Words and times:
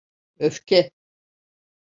Öfke… 0.39 0.91